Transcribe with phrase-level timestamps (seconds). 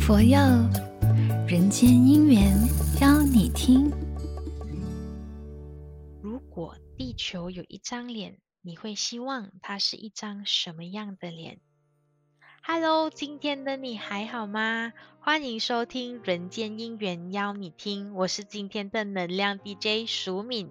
[0.00, 0.38] 佛佑
[1.46, 2.56] 人间因缘，
[3.00, 3.92] 邀你听。
[6.22, 11.60] 如果地球有一张脸，你会希望它是一张什么样的脸
[12.62, 14.92] ？Hello，今天的你还好吗？
[15.20, 18.14] 欢迎收听《人间因缘》，邀你听。
[18.14, 20.70] 我是今天的能量 DJ 淑敏。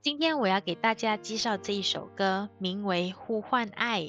[0.00, 4.00] 今天我要给大家介绍这一首歌，名为《呼唤爱》。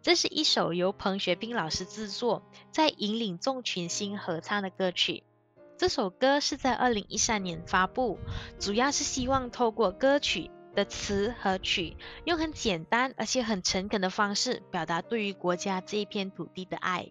[0.00, 5.24] 这是一首由彭学斌老师制作，在引领众群星合唱的歌曲。
[5.76, 8.20] 这首歌是在二零一三年发布，
[8.60, 17.10] 主要是希望透过歌曲的词和曲，用很简单而且很诚恳的方式，表达对于国家这一片土地的爱。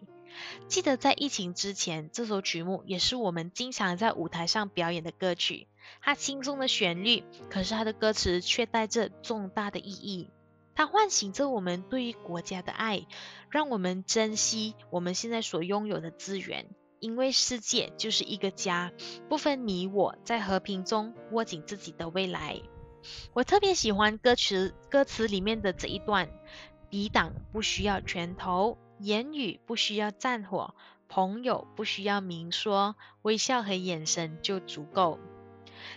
[0.70, 5.68] 记得在疫情之前，这首曲目也是我们经常在舞台上表演的歌曲。
[6.02, 10.30] 它轻松的旋律，可是它的歌词却带着重大的意义。
[10.74, 13.06] 它唤醒着我们对于国家的爱，
[13.50, 16.66] 让我们珍惜我们现在所拥有的资源。
[17.00, 18.92] 因为世界就是一个家，
[19.28, 22.62] 不分你我，在和平中握紧自己的未来。
[23.34, 26.30] 我特别喜欢歌词歌词里面的这一段：
[26.92, 30.76] 抵挡不需要拳头，言语不需要战火，
[31.10, 35.18] 朋友不需要明说，微笑和眼神就足够。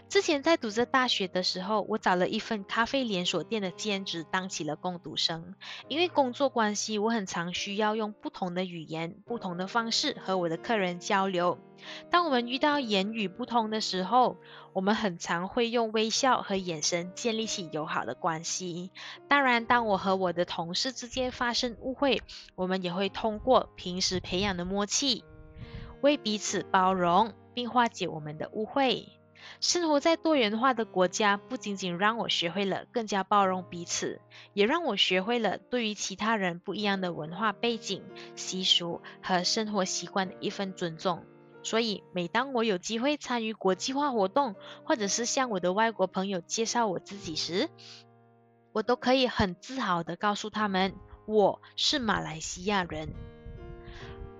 [0.08, 5.54] 之前在读着大学的时候，我找了一份咖啡连锁店的兼职，当起了工读生。
[5.88, 11.58] 因为工作关系，我很常需要用不同的语言、不同的方式和我的客人交流。
[12.10, 14.36] 当我们遇到言语不通的时候，
[14.72, 18.90] 我们很常会用微笑和眼神建立起友好的关系。
[19.28, 22.22] 当然，当我和我的同事之间发生误会，
[22.54, 25.24] 我们也会通过平时培养的默契，
[26.00, 29.08] 为彼此包容并化解我们的误会。
[29.60, 34.20] 生活在多元化的国家，不仅仅让我学会了更加包容彼此，
[34.52, 38.02] 也让我学会了对于其他人不一样的文化背景、
[38.36, 41.24] 习俗和生活习惯的一份尊重。
[41.62, 47.70] 所以，每当我有机会参与国际化活动，或者是向我的外国朋友介绍我自己时，
[48.72, 50.94] 我都可以很自豪地告诉他们，
[51.26, 53.14] 我是马来西亚人。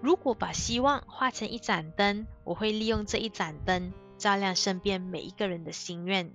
[0.03, 3.91] 如果把希望画成一盏灯，我会利用这一盏灯。
[4.19, 6.33] 照亮身边每一个人的心愿。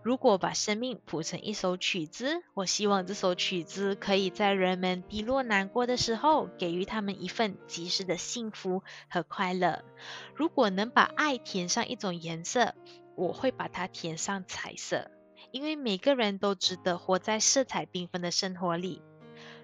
[0.00, 9.84] 如果把生命谱成一首曲子，我希望这首曲子可以在人们低落难过的时候，给予他们一份及时的幸福和快乐。
[10.34, 12.74] 如果能把爱填上一种颜色，
[13.16, 15.10] 我会把它填上彩色，
[15.50, 19.02] 因为每个人都值得活在色彩缤纷的生活里。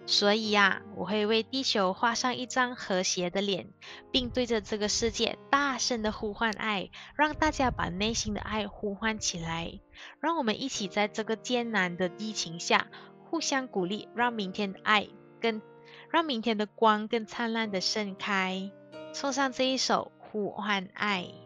[0.06, 3.69] 所以呀，我会为地球画上一张和谐的脸，
[4.12, 9.81] 并对着这个世界大声的呼唤爱，让大家把内心的爱呼唤起来。
[10.20, 12.88] 让我们一起在这个艰难的疫情下
[13.31, 15.09] 互相鼓励，让明天的爱
[15.41, 15.62] 更，
[16.10, 18.71] 让明天的光更灿烂的盛开。
[19.15, 21.44] 送上这一首呼唤爱。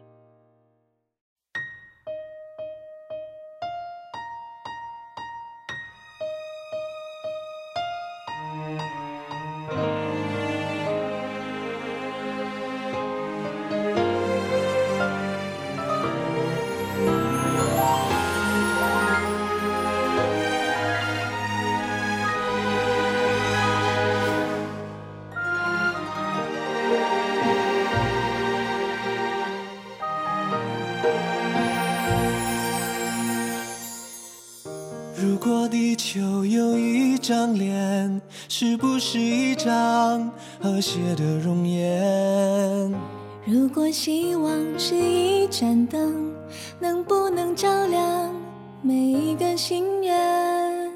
[35.21, 40.31] 如果地球有一张脸，是不是一张
[40.61, 42.89] 和谐的容颜？
[43.45, 46.31] 如果希望是一盏灯，
[46.79, 48.33] 能不能照亮
[48.81, 50.89] 每一个心愿？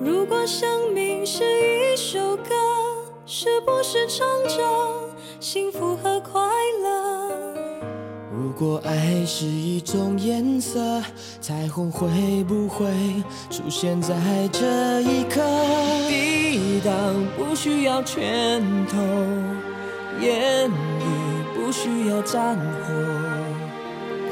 [0.00, 2.54] 如果生命是一首歌，
[3.26, 4.62] 是不是唱着
[5.40, 6.40] 幸福和快
[6.82, 7.01] 乐？
[8.62, 11.02] 如果爱是一种颜色，
[11.40, 12.86] 彩虹会不会
[13.50, 14.14] 出现在
[14.52, 15.40] 这一刻？
[16.08, 16.94] 抵挡
[17.36, 18.98] 不需要拳头，
[20.20, 22.94] 言语不需要战火，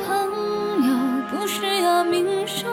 [0.06, 0.14] 朋
[0.86, 0.94] 友
[1.28, 2.70] 不需要明说，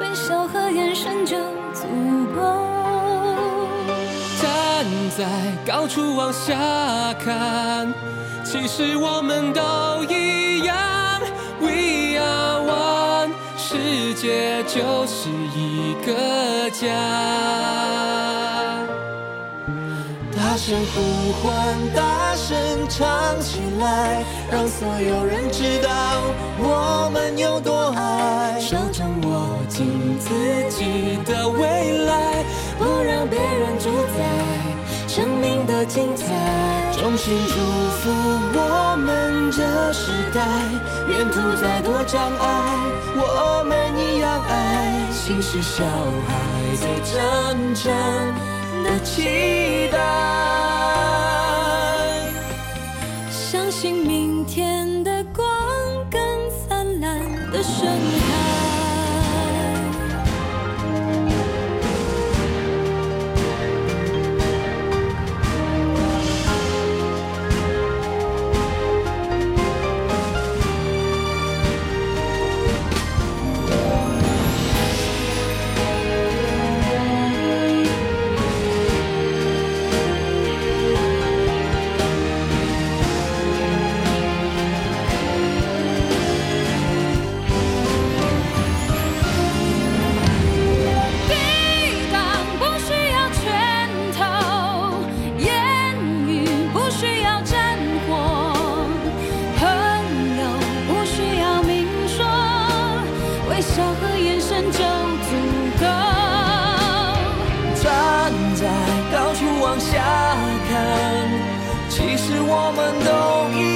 [0.00, 1.36] 微笑和眼神就
[1.74, 1.82] 足
[2.36, 2.40] 够。
[4.40, 4.86] 站
[5.18, 5.26] 在
[5.66, 7.92] 高处往下看。
[8.50, 9.60] 其实我们都
[10.04, 10.74] 一样
[11.60, 16.88] ，We are one，世界就是一个家。
[20.34, 22.56] 大声呼唤，大声
[22.88, 25.90] 唱起来，让所有人知道
[26.58, 28.58] 我们有多爱。
[28.58, 30.30] 手掌握紧自
[30.70, 32.42] 己的未来，
[32.78, 34.24] 不让别人主宰
[35.06, 35.48] 生命。
[35.68, 36.24] 的精彩。
[36.92, 37.54] 衷心祝
[39.92, 40.40] 时代，
[41.08, 42.76] 沿途再多障碍，
[43.16, 45.10] 我们一样爱。
[45.12, 46.34] 心是小孩
[46.76, 47.92] 最真诚
[48.84, 49.98] 的期待，
[53.30, 55.46] 相信明天的光
[56.10, 56.20] 更
[56.68, 57.18] 灿烂
[57.50, 58.57] 的盛开。
[104.72, 105.30] 就足
[105.78, 105.84] 够。
[107.82, 107.86] 站
[108.54, 108.62] 在
[109.12, 109.90] 高处往下
[110.68, 110.70] 看，
[111.88, 113.08] 其实我们都
[113.56, 113.67] 一样。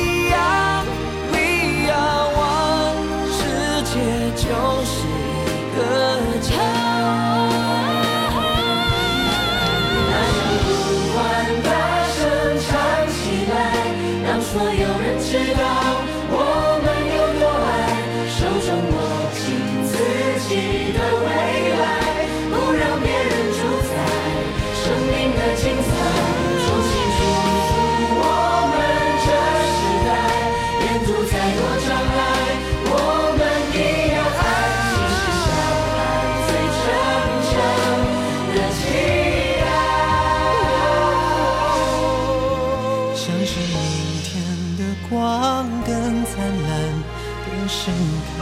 [47.73, 47.95] 盛
[48.37, 48.42] 开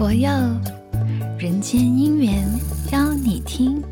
[0.00, 0.30] 佛佑
[1.38, 2.42] 人间姻缘
[2.90, 3.89] 邀你听。